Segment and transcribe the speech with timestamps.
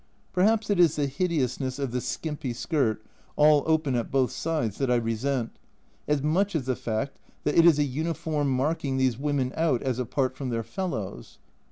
[0.33, 3.03] Perhaps it is the hideousness of the skimpy skirt,
[3.35, 5.51] all open at both sides, that I resent,
[6.07, 9.99] as much as the fact that it is a uniform marking these women out as
[9.99, 11.37] apart from their fellows.